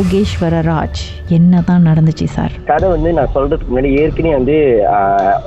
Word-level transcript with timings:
யோகேஸ்வர 0.00 0.58
ராஜ் 0.68 1.00
என்னதான் 1.36 1.86
நடந்துச்சு 1.88 2.26
சார்? 2.34 2.52
கதை 2.68 2.86
வந்து 2.92 3.10
நான் 3.16 3.32
சொல்றதுக்கு 3.34 3.70
முன்னாடி 3.70 3.90
ஏற்கனவே 4.02 4.32
வந்து 4.36 4.54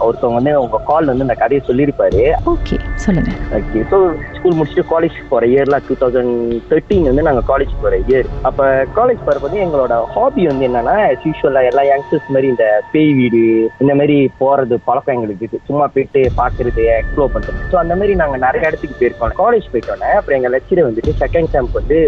ஒருத்தவங்க 0.06 0.38
வந்து 0.40 0.52
உங்க 0.64 0.78
கால் 0.90 1.10
வந்து 1.12 1.26
இந்த 1.26 1.36
கதையை 1.40 1.62
சொல்லியிருப்பாரு. 1.70 2.22
ஓகே 2.52 2.76
சொல்லுங்க. 3.06 3.32
ஓகே 3.58 3.80
ஸோ 3.92 3.98
ஸ்கூல் 4.36 4.58
முடிச்சுட்டு 4.58 4.84
காலேஜ் 4.92 5.18
போகிற 5.32 5.48
இயர்லாம் 5.54 5.86
டூ 5.88 5.96
தௌசண்ட் 6.02 6.36
தேர்ட்டீன் 6.70 7.08
வந்து 7.10 7.26
நாங்கள் 7.28 7.48
காலேஜ் 7.52 7.74
போகிற 7.82 8.00
இயர் 8.10 8.30
அப்போ 8.50 8.68
காலேஜ் 9.00 9.24
போகிறப்ப 9.26 9.48
வந்து 9.48 9.64
எங்களோட 9.66 9.98
ஹாபி 10.16 10.46
வந்து 10.52 10.68
என்னன்னா 10.70 10.96
யூஸ்வலாக 11.26 11.72
எல்லா 11.72 11.86
யங்ஸ்டர்ஸ் 11.92 12.30
மாதிரி 12.36 12.50
இந்த 12.54 12.68
பேய் 12.94 13.12
வீடு 13.22 13.42
இந்த 13.86 13.96
மாதிரி 14.02 14.18
போகிறது 14.44 14.78
பழக்கம் 14.90 15.16
எங்களுக்கு 15.18 15.44
இருக்கு. 15.46 15.64
சும்மா 15.72 15.88
போயிட்டு 15.96 16.24
பார்க்கறது 16.42 16.86
எக்ஸ்ப்ளோர் 17.00 17.34
பண்ணுறது 17.38 17.66
ஸோ 17.74 17.80
அந்த 17.84 17.96
மாதிரி 18.02 18.16
நாங்கள் 18.24 18.44
நிறைய 18.46 18.70
இடத்துக்கு 18.70 19.00
போயிருக்கோம். 19.02 19.36
காலேஜ் 19.44 19.72
போயிட்டோன்னே 19.74 20.12
அப்புறம் 20.20 20.40
எங்கள் 20.40 20.56
லெக்சர் 20.58 20.88
வந்துட்டு 20.90 21.18
செகண்ட் 21.26 21.52
செம்க்கு 21.58 21.80
வந்து 21.82 22.00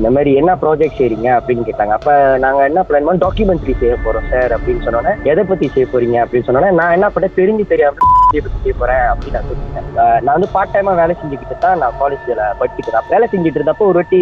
இந்த 0.00 0.10
மாதிரி 0.18 0.32
என்ன 0.42 0.58
ப்ராஜெக்ட் 0.64 1.00
செய்றீங்க 1.02 1.30
அப்படின்னு 1.38 1.68
கேட்டாங்க 1.68 1.80
அப்போ 1.96 2.12
நாங்கள் 2.44 2.66
என்ன 2.68 2.80
பிளான் 2.88 3.06
பண்ணோம்? 3.06 3.22
டாக்குமெண்ட்ரி 3.24 3.74
செய்ய 3.80 3.94
போகிறோம் 4.04 4.28
சார் 4.32 4.52
அப்படின்னு 4.56 4.84
சொன்னோன்னே 4.86 5.12
எதை 5.30 5.44
பற்றி 5.50 5.66
செய்ய 5.74 5.86
போறீங்க? 5.92 6.16
அப்படின்னு 6.24 6.46
சொன்னோன்னே 6.48 6.70
நான் 6.80 6.94
என்ன 6.96 7.08
பண்ணேன்? 7.14 7.36
தெரிஞ்சு 7.38 7.64
தெரியாம 7.72 7.96
பத்தி 8.00 8.42
பற்றி 8.44 8.58
செய்ய 8.64 8.74
போறேன் 8.80 9.04
அப்படின்னு 9.12 9.36
நான் 9.38 9.48
சொல்லிட்டேன். 9.50 9.88
நான் 10.24 10.34
வந்து 10.36 10.50
பார்ட் 10.54 10.74
டைமா 10.74 10.92
வேலை 11.00 11.14
செஞ்சுக்கிட்டு 11.20 11.56
தான் 11.64 11.80
நான் 11.82 11.98
காலேஜ்ல 12.00 12.44
படிச்சுட்டு 12.60 13.00
வேலை 13.14 13.26
செஞ்சுட்டு 13.32 13.58
இருந்தப்போ 13.60 13.86
ஒரு 13.90 13.98
வாட்டி 14.00 14.20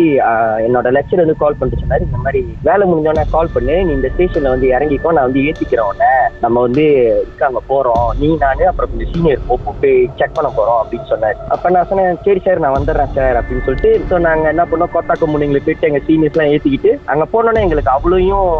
என்னோட 0.66 0.88
லெக்சர் 0.96 1.22
வந்து 1.24 1.36
கால் 1.42 1.58
பண்ணிட்டு 1.58 1.82
சொன்னாரு 1.82 2.06
இந்த 2.08 2.20
மாதிரி 2.24 2.42
வேலை 2.68 2.86
முடிஞ்சோடனே 2.90 3.24
கால் 3.34 3.52
பண்ணு 3.54 3.76
நீ 3.88 3.92
இந்த 3.98 4.10
ஸ்டேஷன்ல 4.14 4.54
வந்து 4.54 4.68
இறங்கிக்கோ 4.76 5.12
நான் 5.16 5.28
வந்து 5.28 5.44
ஏத்திக்கிறேன் 5.48 5.88
உடனே 5.90 6.12
நம்ம 6.44 6.60
வந்து 6.66 6.84
இருக்காங்க 7.24 7.60
போறோம். 7.70 8.08
நீ 8.20 8.28
நானு 8.44 8.64
அப்புறம் 8.70 8.90
கொஞ்சம் 8.92 9.10
சீனியர் 9.12 9.46
போ 9.48 9.56
போய் 9.66 9.96
செக் 10.18 10.36
பண்ண 10.38 10.48
போறோம் 10.58 10.80
அப்படின்னு 10.82 11.10
சொன்னாரு. 11.12 11.38
அப்ப 11.54 11.70
நான் 11.76 11.88
சொன்னேன் 11.90 12.18
சரி 12.26 12.40
சார் 12.46 12.62
நான் 12.64 12.76
வந்துடுறேன் 12.78 13.14
சார் 13.18 13.38
அப்படின்னு 13.40 13.64
சொல்லிட்டு 13.66 13.90
ஸோ 14.10 14.18
நாங்க 14.28 14.46
என்ன 14.54 14.64
பண்ணோம்? 14.70 14.92
கோத்தாக்கு 14.94 15.26
முன்னிங்களை 15.32 15.60
போயிட்டு 15.66 15.88
எங்க 15.90 16.00
சீனியர்ஸ் 16.08 16.36
எல்லாம் 16.36 16.52
ஏத்திக்கிட்டு 16.54 16.92
அங்க 17.12 17.24
போனோன்னே 17.50 17.66
எங்களுக்கு 17.66 17.92
அவ்வளோயும் 17.94 18.50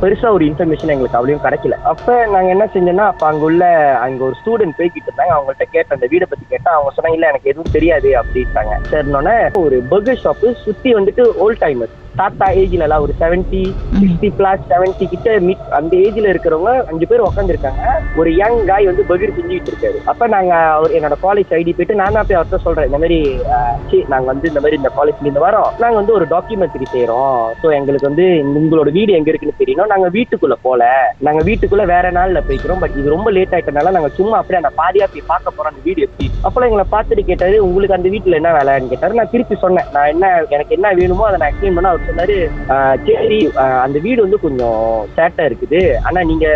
பெருசா 0.00 0.28
ஒரு 0.36 0.44
இன்ஃபர்மேஷன் 0.50 0.92
எங்களுக்கு 0.94 1.18
அவ்வளோயும் 1.18 1.42
கிடைக்கல. 1.44 1.74
அப்ப 1.90 2.14
நாங்க 2.34 2.48
என்ன 2.54 2.64
செஞ்சோம்னா 2.74 3.06
அப்ப 3.12 3.24
அங்க 3.30 3.44
உள்ள 3.50 3.64
அங்க 4.04 4.20
ஒரு 4.28 4.34
ஸ்டூடெண்ட் 4.40 4.76
போய்கிட்டு 4.78 5.08
இருந்தாங்க. 5.10 5.34
அவங்கள்ட்ட 5.36 5.66
கேட்டேன் 5.74 5.96
அந்த 5.96 6.06
வீடை 6.12 6.26
பத்தி 6.30 6.44
கேட்டா 6.54 6.70
அவங்க 6.76 6.92
சொன்னாங்க 6.96 7.18
இல்ல 7.18 7.30
எனக்கு 7.32 7.50
எதுவும் 7.52 7.74
தெரியாது 7.76 8.10
அப்படின்ட்டாங்க. 8.20 8.74
சரினோடனே 8.92 9.36
ஒரு 9.64 9.78
பர்கர் 9.92 10.22
ஷாப்பு 10.24 10.50
சுத்தி 10.66 10.92
வந்துட்டு 10.98 11.24
ஓல்ட் 11.44 11.62
டைமர்ஸ் 11.64 12.00
தாத்தா 12.14 12.46
ஏஜ்ல 12.58 12.86
எல்லாம் 12.86 13.04
ஒரு 13.04 13.14
செவன்டி 13.20 13.60
சிக்ஸ்டி 13.94 14.28
பிளஸ் 14.36 14.66
செவன்டி 14.68 15.04
கிட்ட 15.06 15.28
மீட் 15.46 15.64
அந்த 15.78 15.92
ஏஜ்ல 16.02 16.26
இருக்கிறவங்க 16.32 16.72
அஞ்சு 16.90 17.06
பேர் 17.10 17.24
உட்காந்துருக்காங்க 17.26 17.82
ஒரு 18.20 18.30
யங் 18.36 18.58
காய் 18.66 18.88
வந்து 18.90 19.04
பர்கர் 19.08 19.34
செஞ்சுட்டு 19.36 19.70
இருக்காரு. 19.72 19.98
அப்ப 20.10 20.26
நாங்க 20.34 20.52
அவர் 20.74 20.94
என்னோட 20.96 21.16
காலேஜ் 21.24 21.54
ஐடி 21.56 21.72
போயிட்டு 21.72 21.98
நான் 22.00 22.16
தான் 22.16 22.26
போய் 22.26 22.38
அவர்கிட்ட 22.38 22.60
சொல்றேன் 22.66 22.88
இந்த 22.88 23.00
மாதிரி 23.02 23.18
அஹ், 23.54 23.74
சி 23.88 23.98
நாங்க 24.12 24.26
வந்து 24.32 24.50
இந்த 24.50 24.60
மாதிரி 24.60 24.78
இந்த 24.80 24.92
காலேஜ்ல 24.96 25.26
இருந்து 25.26 25.44
வரோம். 25.46 25.68
நாங்க 25.82 25.96
வந்து 26.00 26.16
ஒரு 26.18 26.26
டாக்குமெண்ட்ரி 26.30 26.88
செய்யறோம் 26.92 27.32
ஸோ 27.62 27.72
எங்களுக்கு 27.78 28.08
வந்து 28.10 28.26
உங்களோட 28.60 28.90
வீடு 28.98 29.16
எங்க 29.18 29.30
இருக்குன்னு 29.30 29.60
தெரியணும் 29.60 29.92
நாங்க 29.94 30.08
வீட்டுக்குள்ள 30.16 30.58
போல. 30.64 30.80
நாங்க 31.20 31.42
வீட்டுக்குள்ள 31.48 31.86
வேற 31.92 32.06
நாள்ல 32.12 32.40
போய்க்கிறோம். 32.48 32.80
பட் 32.82 32.96
இது 33.00 33.14
ரொம்ப 33.14 33.30
லேட் 33.30 33.56
ஆயிட்டனால 33.56 33.94
நாங்க 33.96 34.12
சும்மா 34.18 34.38
அப்படியே 34.40 34.62
அந்த 34.62 34.72
பாதியா 34.80 35.08
போய் 35.12 35.28
பார்க்க 35.28 35.56
போறோம் 35.56 35.72
அந்த 35.72 35.84
வீடு 35.88 36.06
எப்படி. 36.06 36.28
அப்போ 36.46 36.66
எங்களை 36.68 36.86
பார்த்துட்டு 36.94 37.24
கேட்டாரு 37.24 37.58
உங்களுக்கு 37.66 37.98
அந்த 37.98 38.08
வீட்டுல 38.14 38.40
என்ன 38.40 38.52
வேலைன்னு? 38.56 38.90
கேட்டாரு. 38.90 39.18
நான் 39.18 39.32
திருப்பி 39.32 39.56
சொன்னேன். 39.58 39.90
நான் 39.94 40.10
என்ன 40.14 40.24
எனக்கு 40.54 40.76
என்ன 40.76 40.94
வேணுமோ 40.94 41.26
அதை 41.28 41.38
நான் 41.38 41.50
எக்ஸ்பிளைன் 41.50 41.76
பண்ண 41.76 41.90
அவர் 41.90 42.03
சொன்னாரு. 42.06 42.36
"ஆஹ், 42.68 42.96
சரி 43.06 43.38
அந்த 43.84 43.98
வீடு 44.00 44.20
வந்து 44.22 44.38
கொஞ்சம் 44.40 44.80
சேட்டா 45.14 45.44
இருக்குது. 45.46 45.80
ஆனா 46.04 46.20
நீங்க 46.24 46.46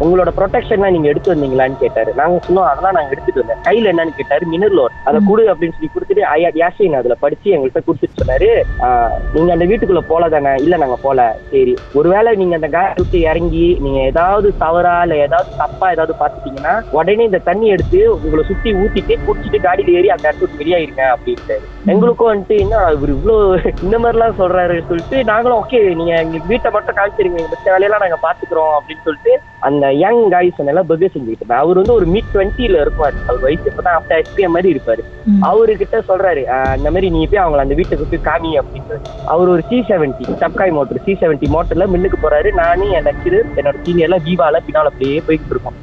உங்களோட 0.00 0.30
ப்ரொடெக்ஷன்லாம் 0.36 0.94
நீங்க 0.94 1.08
எடுத்து 1.08 1.32
வந்தீங்களான்னு 1.32 1.78
கேட்டாரு. 1.78 2.10
நாங்க 2.14 2.40
சொன்னோம் 2.46 2.68
அதெல்லாம் 2.68 2.96
நாங்க 2.98 3.12
எடுத்துட்டு 3.14 3.42
வந்தேன். 3.42 3.62
கையில 3.66 3.92
என்னன்னு 3.92 4.18
கேட்டாரு 4.18 4.44
மினரல் 4.48 4.78
லோன் 4.78 4.96
அதை 5.04 5.18
கொடு 5.28 5.44
அப்படின்னு 5.50 5.76
சொல்லி 5.76 5.90
கொடுத்துட்டு 5.90 6.24
ஐயா 6.30 6.50
யாசின் 6.58 6.98
அதுல 6.98 7.16
படிச்சு 7.20 7.48
எங்கள்கிட்ட 7.50 7.82
கொடுத்துட்டு 7.84 8.20
சொன்னாரு. 8.20 8.50
"ஆஹ், 8.86 9.06
நீங்க 9.34 9.50
அந்த 9.52 9.66
வீட்டுக்குள்ள 9.66 10.02
போல 10.08 10.28
தானே 10.28 10.52
இல்ல 10.58 10.76
நாங்க 10.76 10.98
போல. 10.98 11.16
சரி 11.50 11.72
ஒருவேளை 11.94 12.30
நீங்க 12.36 12.54
அந்த 12.54 12.70
காய 12.70 12.88
விட்டு 12.98 13.18
இறங்கி 13.28 13.46
நீங்க 13.80 13.98
ஏதாவது 14.08 14.48
தவறா 14.58 14.96
இல்ல 15.02 15.16
ஏதாவது 15.24 15.50
தப்பா 15.58 15.86
ஏதாவது 15.90 16.14
பாத்துட்டீங்கன்னா 16.20 16.74
உடனே 16.98 17.24
இந்த 17.24 17.42
தண்ணி 17.44 17.66
எடுத்து 17.68 17.86
உங்களை 18.16 18.42
சுத்தி 18.44 18.70
ஊத்திட்டு 18.78 19.14
குடிச்சிட்டு 19.26 19.58
காடியில 19.60 19.96
ஏறி 19.98 20.10
அந்த 20.10 20.26
இடத்துக்கு 20.28 20.60
வெளியாயிருங்க 20.60 21.04
அப்படின்ட்டு 21.12 21.56
எங்களுக்கும் 21.88 22.30
வந்துட்டு 22.30 22.56
என்ன 22.58 22.76
இவர் 22.94 23.12
இவ்வளோ 23.12 23.36
இந்த 23.82 23.96
மாதிரிலாம் 23.98 24.38
சொல்றாரு 24.38 24.74
சொல்லிட்டு 24.98 25.32
நாங்களும் 25.32 25.58
ஓகே 25.58 25.94
நீங்க 25.94 26.12
எங்களுக்கு 26.16 26.48
வீட்டை 26.48 26.70
மட்டும் 26.70 26.96
காமிச்சிருங்க. 26.96 27.40
மத்த 27.52 27.66
வேலையெல்லாம் 27.66 28.04
நாங்க 28.04 28.18
பாத்துக்கிறோம் 28.22 28.72
அப்படின்னு 28.76 29.04
சொல்லிட்டு 29.04 29.32
அந்த 29.60 29.92
யங் 29.94 30.30
காய்ஸ் 30.30 30.60
எல்லாம் 30.64 30.86
பர்கர் 30.86 31.12
செஞ்சுக்கிட்டு 31.14 31.42
இருந்தார். 31.42 31.58
அவர் 31.58 31.76
வந்து 31.76 31.92
ஒரு 31.92 32.06
மிட் 32.06 32.30
டுவெண்ட்டில 32.34 32.80
இருப்பாரு. 32.84 33.16
அவர் 33.26 33.40
வயசு 33.40 33.70
இப்பதான் 33.70 33.96
ஆஃப்டர் 33.98 34.22
எஸ்பிஎம் 34.22 34.54
மாதிரி 34.56 34.72
இருப்பாரு. 34.74 35.02
அவர்கிட்ட 35.48 35.96
சொல்றாரு 36.08 36.42
"ஆஹ் 36.54 36.76
இந்த 36.76 36.90
மாதிரி 36.90 37.10
நீ 37.10 37.26
போய் 37.26 37.42
அவங்கள 37.44 37.64
அந்த 37.64 37.74
வீட்டுக்கு 37.74 38.10
போய் 38.12 38.26
காமி 38.28 38.52
அப்படின்னு 38.60 38.96
அவர் 39.26 39.48
ஒரு 39.48 39.62
சி 39.68 39.84
செவன்டி 39.88 40.26
சப்காய் 40.42 40.70
மோட்டர் 40.70 41.04
சி 41.04 41.12
செவன்டி 41.20 41.48
மோட்டர்ல 41.56 41.86
மில்லுக்கு 41.94 42.18
போறாரு. 42.22 42.52
நானும் 42.52 42.90
என் 42.90 43.04
லெக்சரர் 43.04 43.50
என்னோட 43.56 43.76
சீனியர்ல 43.84 44.18
வீவால 44.26 44.56
பின்னால 44.66 44.90
அப்படியே 44.92 45.22
போய்கிட்டு 45.26 45.54
இருக்கோம். 45.54 45.78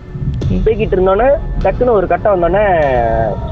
போய்கிட்டு 0.49 0.95
இருந்தோன்னே 0.95 1.27
டக்குன்னு 1.63 1.95
ஒரு 1.99 2.07
கட்டம் 2.07 2.33
வந்தோடனே 2.33 2.63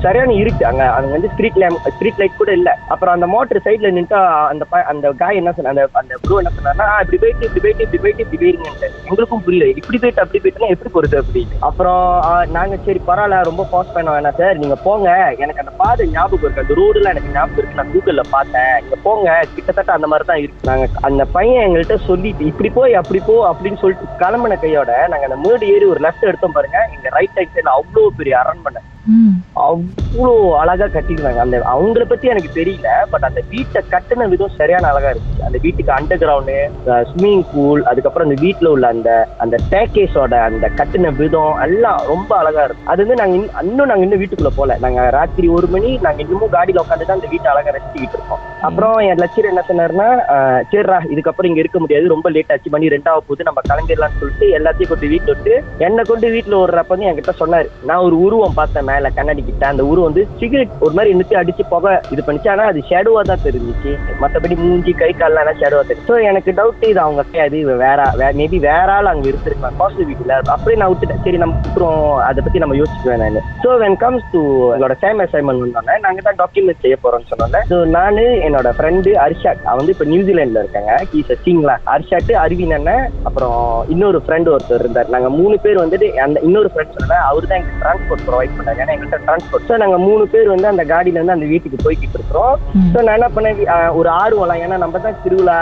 சரியான 0.02 0.34
இருட்டு. 0.34 0.66
அங்க 0.66 0.84
அங்க 0.92 1.12
வந்து 1.12 1.30
ஸ்ட்ரீட் 1.34 1.60
லேம்ப் 1.62 1.88
ஸ்ட்ரீட் 1.96 2.20
லைட் 2.20 2.38
கூட 2.38 2.52
இல்ல. 2.52 2.78
அப்புறம் 2.88 3.14
அந்த 3.14 3.28
மோட்டர் 3.28 3.64
சைட்ல 3.66 3.92
நின்றுட்டா 3.94 4.20
அந்த 4.52 4.66
அந்த 4.92 5.12
காய் 5.12 5.36
என்ன 5.36 5.52
சொன்ன 5.52 5.70
அந்த 5.70 5.88
அந்த 5.94 6.18
ப்ரோ 6.22 6.38
என்ன 6.38 6.52
சொன்னார்னா 6.58 6.88
இப்படி 7.04 7.18
போயிட்டு 7.18 7.46
இப்படி 7.46 7.62
போயிட்டு 7.62 7.84
இப்படி 7.84 8.02
போயிட்டு 8.04 8.24
இப்படி 8.24 8.42
போயிருங்கன்ட்டு. 8.44 8.90
எங்களுக்கும் 9.08 9.44
புரியல. 9.44 9.68
இப்படி 9.82 9.98
போயிட்டு 9.98 10.22
அப்படி 10.22 10.42
போயிட்டுனா 10.44 10.70
எப்படி 10.76 10.92
போறது? 10.98 11.18
அப்படின்னு. 11.24 11.58
அப்புறம் 11.60 12.04
நாங்கள் 12.28 12.62
நாங்க 12.64 12.78
சரி 12.86 13.02
பரவாயில்ல. 13.08 13.42
ரொம்ப 13.44 13.68
பாஸ் 13.72 13.94
பண்ண 13.94 14.12
வேணாம் 14.12 14.38
சார் 14.38 14.58
நீங்க 14.58 14.76
போங்க. 14.76 15.10
எனக்கு 15.38 15.60
அந்த 15.60 15.72
பாதை 15.78 16.08
ஞாபகம் 16.08 16.46
இருக்கு. 16.46 16.62
அந்த 16.62 16.74
ரோடுலாம் 16.82 17.14
எனக்கு 17.16 17.34
ஞாபகம் 17.34 17.58
இருக்கு. 17.58 17.76
நான் 17.76 17.92
கூகுள்ல 17.94 18.24
பார்த்தேன். 18.30 18.74
நீங்கள் 18.84 19.04
போங்க. 19.04 19.46
கிட்டத்தட்ட 19.56 19.92
அந்த 19.94 20.08
மாதிரி 20.08 20.28
தான் 20.28 20.38
இருக்கு. 20.38 20.68
நாங்க 20.72 20.88
அந்த 21.02 21.26
பையன் 21.26 21.66
எங்கள்கிட்ட 21.68 21.96
சொல்லிட்டு 21.96 22.46
இப்படி 22.46 22.70
போய் 22.70 22.94
அப்படி 22.94 23.20
போ 23.26 23.54
அப்படின்னு 23.54 23.76
சொல்லிட்டு 23.76 24.08
கிளம்பின 24.24 24.60
கையோட 24.60 25.08
நாங்க 25.08 25.26
அந்த 25.32 25.50
மேடு 25.50 25.68
ஏறி 25.68 25.86
ஒரு 25.86 26.00
லெஃப்ட் 26.00 26.30
எடுத்தோம் 26.32 26.52
பாருங்க. 26.52 26.80
எங்க 26.92 27.10
ரைட் 27.10 27.36
சைட் 27.36 27.54
சைடுல 27.54 27.76
அவ்வளோ 27.80 28.08
பெரிய 28.08 28.40
அரண்மனை. 28.40 28.82
அவ்வளோ 29.64 30.30
அழகா 30.60 30.88
கட்டிருந்தாங்க 30.90 31.42
அந்த 31.44 31.58
அவங்கள 31.72 32.04
பத்தி 32.06 32.26
எனக்கு 32.28 32.50
தெரியல 32.54 32.90
பட் 33.12 33.26
அந்த 33.28 33.42
வீட்டை 33.50 33.80
கட்டின 33.90 34.28
விதம் 34.32 34.56
சரியான 34.56 34.88
அழகா 34.92 35.10
இருந்துச்சு. 35.12 35.44
அந்த 35.48 35.58
வீட்டுக்கு 35.64 35.92
அண்டர் 35.96 36.22
கிரவுண்டு 36.22 36.56
ஸ்விம்மிங் 37.10 37.44
பூல் 37.50 37.82
அதுக்கப்புறம் 37.90 38.28
அந்த 38.28 38.38
வீட்டுல 38.44 38.72
உள்ள 38.74 38.88
அந்த 38.94 39.10
அந்த 39.44 39.56
டேக்கேஸோட 39.74 40.34
அந்த 40.48 40.68
கட்டின 40.80 41.12
விதம் 41.20 41.32
எல்லாம் 41.66 42.00
ரொம்ப 42.12 42.32
அழகா 42.42 42.64
இருக்கும் 42.66 42.92
அது 42.94 43.04
வந்து 43.04 43.20
நாங்க 43.22 43.36
இன்னும் 43.38 43.60
இன்னும் 43.66 43.92
நாங்க 43.92 44.06
இன்னும் 44.06 44.22
வீட்டுக்குள்ள 44.22 44.54
போல. 44.54 44.78
நாங்க 44.84 45.02
ராத்திரி 45.18 45.48
ஒரு 45.58 45.70
மணி 45.74 45.92
நாங்க 46.06 46.22
இன்னமும் 46.26 46.54
காடியில 46.54 46.84
உட்காந்து 46.84 47.08
தான் 47.08 47.20
அந்த 47.20 47.32
வீட்டை 47.34 47.50
அழகா 47.54 47.76
ரசிச்சுக்கிட்டு 47.76 48.18
இருக்கோம். 48.20 48.42
அப்புறம் 48.64 48.98
என் 49.06 49.22
லட்சியம் 49.22 49.52
என்ன 49.52 49.64
சொன்னார்னா 49.68 50.06
"ஆஹ், 50.34 50.62
சரிடா 50.70 51.00
இதுக்கப்புறம் 51.14 51.50
இங்க 51.50 51.62
இருக்க 51.62 51.80
முடியாது 51.82 52.14
ரொம்ப 52.14 52.28
லேட் 52.32 52.54
ஆச்சு 52.54 52.74
மணி 52.74 52.94
ரெண்டாவது 52.94 53.28
போது 53.28 53.48
நம்ம 53.50 53.64
கிளம்பிடலாம்னு 53.66 54.20
சொல்லிட்டு 54.22 54.48
எல்லாத்தையும் 54.58 54.92
கொண்டு 54.94 55.12
வீட்டு 55.14 55.32
விட்டு 55.34 55.54
என்னை 55.86 56.04
கொண்டு 56.06 56.28
வீட்டுல 56.36 56.60
விடுறப்ப 56.62 56.94
வந்து 56.94 57.10
என்கிட்ட 57.10 57.34
சொன்னாரு 57.42 57.68
நான் 57.84 58.06
ஒரு 58.08 58.18
உருவம் 58.26 58.58
பார்த்தேன் 58.60 58.90
மேல 58.94 59.12
கண்ணாடி 59.18 59.44
கிட்ட 59.50 59.66
அந்த 59.72 59.84
உருவம் 59.92 60.10
வந்து 60.10 60.26
சிகரெட் 60.42 60.82
ஒரு 60.86 60.94
மாதிரி 60.98 61.12
இன்னும் 61.14 61.40
அடிச்சு 61.42 61.64
புகை 61.74 61.94
இது 62.14 62.22
பண்ணிச்சு. 62.26 62.50
ஆனா 62.54 62.64
அது 62.72 62.80
ஷேடோவா 62.90 63.22
தான் 63.32 63.44
தெரிஞ்சிச்சு. 63.48 63.92
மத்தபடி 64.24 64.56
மூஞ்சி 64.64 64.94
கை 65.02 65.12
கால்லாம் 65.22 65.60
ஷேடோவா 65.62 65.84
தெரியும் 65.90 66.10
ஸோ 66.10 66.16
எனக்கு 66.30 66.52
டவுட் 66.60 66.86
இது. 66.92 67.00
அவங்க 67.06 67.22
கிடையாது 67.30 67.60
வேற 67.86 68.02
மேபி 68.40 68.58
வேற 68.70 68.88
ஆள் 68.98 69.12
அங்க 69.12 69.26
இருந்திருக்கலாம். 69.32 69.78
பாசிட்டிவ் 69.82 70.10
வீட்டுல. 70.12 70.36
அப்படியே 70.56 70.80
நான் 70.82 70.92
விட்டுட்டேன். 70.94 71.22
சரி 71.26 71.40
நம்ம 71.44 71.60
அப்புறம் 71.70 72.00
அதை 72.30 72.40
பத்தி 72.46 72.62
நம்ம 72.64 72.78
யோசிச்சுக்குவேன் 72.82 73.24
நான் 73.24 73.50
ஸோ 73.64 73.70
வென் 73.84 73.98
கம்ஸ் 74.04 74.28
டு 74.34 74.42
எங்களோட 74.74 74.96
சேம் 75.04 75.22
அசைன்மெண்ட் 75.26 75.64
வந்தோன்னே 75.66 75.96
நாங்க 76.06 76.22
தான் 76.28 76.40
டாக்குமெண்ட் 76.42 76.84
செய்ய 76.86 76.98
போறோம்னு 77.04 77.30
சொன்னோம்ல 77.32 77.62
ஸோ 77.72 77.80
நானு 77.98 78.26
என்னோட 78.48 78.70
ஃப்ரெண்டு 78.78 79.12
அர்ஷாட் 79.26 79.64
அவன் 79.68 79.82
வந்து 79.82 79.96
இப்போ 79.96 80.08
நியூசிலாண்ட்ல 80.14 80.64
இருக்காங்க. 80.64 80.94
கீஸ் 81.12 81.32
சீங்களா 81.46 81.76
அர்ஷாட் 81.96 82.32
அருவின் 82.44 82.76
அண்ணன் 82.78 83.06
அப்புறம் 83.30 83.60
இன்னொரு 83.94 84.20
ஃப்ரெண்டு 84.26 84.52
ஒருத்தர் 84.56 84.84
இருந்தார். 84.84 85.12
நாங்க 85.16 85.30
மூணு 85.40 85.56
பேர் 85.66 85.84
வந்துட்டு 85.84 86.10
அந்த 86.26 86.38
இன்னொரு 86.48 86.72
ஃப்ரெண்ட் 86.74 86.96
சொன்ன 86.98 87.20
அவர் 87.30 87.50
தான் 87.50 87.60
எங்களுக்கு 87.60 87.84
டிரான்ஸ்போர்ட் 87.84 88.26
ப்ரொவைட் 88.30 88.56
பண்ணாங்க. 88.60 88.83
ஏன்னா 88.84 88.94
எங்கள்கிட்ட 88.96 89.20
டிரான்ஸ்போர்ட் 89.28 89.68
ஸோ 89.70 89.78
நாங்க 89.84 89.98
மூணு 90.08 90.24
பேர் 90.34 90.54
வந்து 90.54 90.72
அந்த 90.72 90.84
காடியில 90.92 91.20
இருந்து 91.20 91.36
அந்த 91.38 91.48
வீட்டுக்கு 91.54 91.84
போய்கிட்டு 91.86 92.18
இருக்கிறோம். 92.20 92.56
ஸோ 92.94 92.98
நான் 93.06 93.18
என்ன 93.20 93.30
பண்ணேன்? 93.36 93.60
ஒரு 94.00 94.10
ஆர்வம்லாம். 94.22 94.62
ஏன்னா 94.66 94.78
நம்ம 94.84 95.00
தான் 95.06 95.20
திருவிழா 95.24 95.58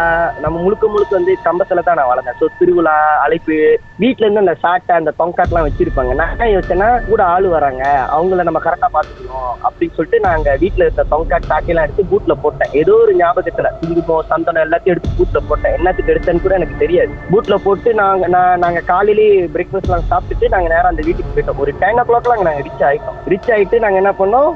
நம்ம 0.46 0.56
முழுக்க 0.66 0.86
முழுக்க 0.94 1.20
வந்து 1.20 1.34
கம்பத்துல 1.48 1.84
தான் 1.88 2.00
நான் 2.00 2.12
வளர்ந்தேன். 2.12 2.40
ஸோ 2.42 2.48
திருவிழா 2.60 2.96
அழைப்பு 3.26 3.58
வீட்ல 4.04 4.26
இருந்து 4.26 4.44
அந்த 4.44 4.56
சாட்டை 4.64 4.94
அந்த 5.00 5.12
தொங்காட்லாம் 5.22 5.66
வச்சிருப்பாங்க. 5.68 6.14
நான் 6.20 6.34
என்ன 6.36 6.50
யோசிச்சேன்னா 6.54 6.90
கூட 7.10 7.22
ஆள் 7.34 7.48
வராங்க. 7.56 7.84
அவங்கள 8.16 8.46
நம்ம 8.50 8.62
கரெக்டா 8.66 8.90
பாத்துக்கணும் 8.96 9.52
அப்படின்னு 9.68 9.96
சொல்லிட்டு 9.98 10.20
நாங்க 10.28 10.56
வீட்ல 10.64 10.86
இருந்த 10.88 11.06
தொங்காட் 11.14 11.50
சாக்கையெல்லாம் 11.52 11.88
எடுத்து 11.88 12.10
பூட்ல 12.12 12.36
போட்டேன். 12.44 12.74
ஏதோ 12.82 12.96
ஒரு 13.04 13.14
ஞாபகத்துல 13.22 13.72
குங்குமம் 13.82 14.30
சந்தனம் 14.32 14.66
எல்லாத்தையும் 14.66 14.96
எடுத்து 14.96 15.18
பூட்ல 15.20 15.42
போட்டேன். 15.50 15.76
என்னத்துக்கு 15.80 16.14
எடுத்தேன்னு 16.16 16.46
கூட 16.46 16.56
எனக்கு 16.60 16.82
தெரியாது. 16.84 17.14
பூட்ல 17.32 17.58
போட்டு 17.68 17.90
நாங்க 18.02 18.28
நான் 18.36 18.62
நாங்க 18.66 18.82
காலையிலேயே 18.92 19.36
பிரேக்ஃபாஸ்ட் 19.56 19.90
எல்லாம் 19.90 20.10
சாப்பிட்டுட்டு 20.12 20.54
நாங்க 20.56 20.70
நேரம் 20.76 20.92
அந்த 20.94 21.04
வீட்டுக்கு 21.08 21.34
போயிட்டோம். 21.36 21.62
ஒரு 21.66 21.74
டென் 21.84 22.02
ஓ 22.02 22.06
கிளாக்லாம் 22.10 22.48
நாங்க 22.50 22.64
ரீச் 22.68 22.88
ஆயிட்டோம். 22.90 23.11
ரிச் 23.32 23.50
ஆயிட்டு 23.56 23.82
நாங்க 23.84 23.98
என்ன 24.02 24.12
பண்ணோம்? 24.20 24.50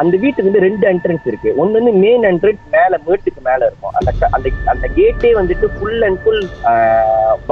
அந்த 0.00 0.14
வீட்டுக்கு 0.22 0.48
வந்து 0.48 0.64
ரெண்டு 0.66 0.84
என்ட்ரன்ஸ் 0.92 1.26
இருக்கு. 1.30 1.50
ஒன்னு 1.62 1.78
வந்து 1.78 1.92
மெயின் 2.04 2.24
என்ட்ரன்ஸ் 2.30 2.62
மேல 2.76 2.98
மேட்டுக்கு 3.06 3.40
மேல 3.48 3.60
இருக்கும். 3.68 3.94
அந்த 3.98 4.10
அந்த 4.36 4.50
அந்த 4.72 4.86
கேட்டே 4.98 5.30
வந்துட்டு 5.40 5.68
ஃபுல் 5.76 6.02
அண்ட் 6.08 6.20
ஃபுல் 6.24 6.42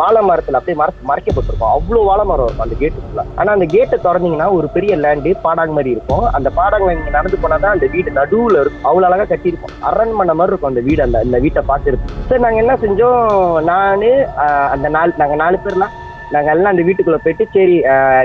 வாழை 0.00 0.20
மரத்துல 0.28 0.58
அப்படியே 0.58 0.78
மற 0.82 0.90
மறைக்கப்பட்டிருக்கும். 1.10 1.72
அவ்வளவு 1.76 2.08
வாழை 2.10 2.24
மரம் 2.30 2.46
இருக்கும் 2.46 2.66
அந்த 2.66 2.76
கேட்டுக்குள்ள 2.82 3.24
ஆனா 3.40 3.50
அந்த 3.56 3.68
கேட்டை 3.76 3.98
திறந்தீங்கன்னா 4.06 4.48
ஒரு 4.58 4.68
பெரிய 4.76 4.92
லேண்டு 5.04 5.32
பாடாங் 5.46 5.74
மாதிரி 5.78 5.90
இருக்கும். 5.96 6.26
அந்த 6.38 6.48
பாடாங்க 6.58 6.88
நீங்க 6.98 7.14
நடந்து 7.18 7.42
போனாதான் 7.44 7.74
அந்த 7.76 7.88
வீடு 7.94 8.18
நடுவுல 8.20 8.62
இருக்கும். 8.62 8.86
அவ்வளவு 8.90 9.08
அழகா 9.10 9.26
கட்டியிருக்கும். 9.32 9.74
அரண்மனை 9.90 10.34
மாதிரி 10.40 10.52
இருக்கும் 10.54 10.72
அந்த 10.72 10.84
வீடு 10.88 11.02
அந்த 11.06 11.20
இந்த 11.28 11.40
வீட்டை 11.46 11.62
பார்த்துருக்கு 11.72 12.10
சார் 12.30 12.44
நாங்க 12.46 12.60
என்ன 12.64 12.76
செஞ்சோம்? 12.84 13.20
நானு 13.72 14.10
அந்த 14.74 14.86
நாலு 14.96 15.20
நாங்க 15.22 15.36
நாலு 15.44 15.58
பேர்லாம் 15.64 15.96
நாங்க 16.34 16.50
எல்லாம் 16.54 16.72
அந்த 16.74 16.84
வீட்டுக்குள்ள 16.88 17.18
போயிட்டு 17.24 17.44
சரி 17.56 17.76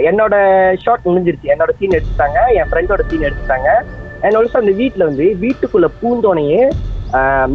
என்னோட 0.10 0.36
ஷார்ட் 0.84 1.08
முடிஞ்சிருச்சு. 1.10 1.52
என்னோட 1.54 1.72
சீன் 1.80 1.98
எடுத்துட்டாங்க 1.98 2.40
என் 2.58 2.70
ஃப்ரெண்டோட 2.72 3.04
சீன் 3.10 3.28
எடுத்துட்டாங்க. 3.30 3.70
அண்ட் 4.26 4.38
ஆல்சோ 4.40 4.60
அந்த 4.64 4.74
வீட்டுல 4.82 5.08
வந்து 5.10 5.26
வீட்டுக்குள்ள 5.46 5.88
பூந்தோனையே 6.02 6.62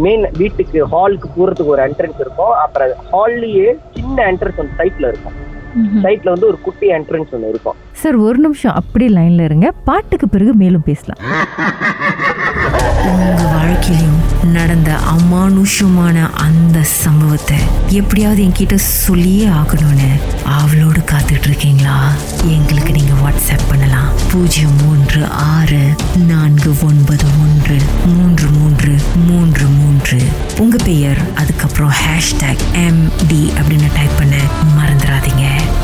மெயின் 0.04 0.24
வீட்டுக்கு 0.40 0.78
ஹாலுக்கு 0.92 1.28
போறதுக்கு 1.38 1.72
ஒரு 1.74 1.82
என்ட்ரன்ஸ் 1.88 2.20
இருக்கும். 2.24 2.52
அப்புறம் 2.64 2.92
ஹால்லயே 3.12 3.68
சின்ன 3.96 4.16
என்ட்ரன்ஸ் 4.30 4.60
வந்து 4.60 4.78
சைட்ல 4.80 5.10
இருக்கும். 5.12 5.36
சைட்ல 5.76 6.32
வந்து 6.34 6.46
ஒரு 6.46 6.60
குட்டி 6.60 6.86
என்ட்ரன்ஸ் 6.86 7.30
ஒன்று 7.30 7.48
இருக்கும். 7.48 7.74
சார் 7.92 8.16
ஒரு 8.16 8.38
நிமிஷம் 8.38 8.74
அப்படியே 8.74 9.10
லைன்ல 9.10 9.44
இருங்க. 9.44 9.70
பாட்டுக்கு 9.70 10.28
பிறகு 10.28 10.54
மேலும் 10.54 10.82
பேசலாம். 10.82 11.20
உங்க 13.04 13.42
வாழ்க்கையிலும் 13.42 14.20
நடந்த 14.52 14.96
அமானுஷமான 15.14 16.30
அந்த 16.30 16.82
சம்பவத்தை 16.82 17.58
எப்படியாவது 17.88 18.42
என்கிட்ட 18.44 18.74
சொல்லியே 18.74 19.46
ஆகணும்னு 19.46 20.10
அவளோடு 20.44 20.98
காத்துட்டு 20.98 21.46
இருக்கீங்களா 21.46 22.10
எங்களுக்கு 22.46 22.92
நீங்க 22.92 23.12
வாட்ஸ்அப் 23.12 23.68
பண்ணலாம். 23.68 24.08
பூஜ்ஜியம் 24.32 24.76
மூன்று 24.82 25.26
ஆறு 25.26 25.94
நான்கு 26.26 26.74
ஒன்பது 26.82 27.26
ஒன்று 27.40 27.76
மூன்று 28.16 28.48
மூன்று 28.58 28.94
மூன்று 29.26 29.66
மூன்று. 29.66 30.18
உங்க 30.60 30.76
பெயர் 30.84 31.18
அதுக்கப்புறம் 31.36 31.90
ஹேஷ்டேக் 31.90 32.64
எம் 32.72 33.02
டி 33.28 33.52
அப்படின்னு 33.58 33.90
டைப் 33.94 34.18
பண்ண 34.18 34.36
மறந்துடாதீங்க. 34.78 35.11